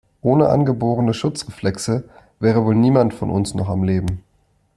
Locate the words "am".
3.69-3.83